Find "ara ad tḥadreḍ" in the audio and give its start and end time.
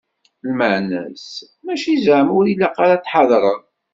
2.83-3.61